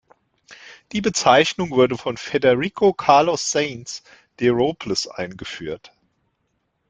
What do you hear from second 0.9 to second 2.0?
Die Bezeichnung wurde